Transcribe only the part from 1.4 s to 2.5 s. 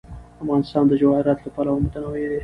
له پلوه متنوع دی.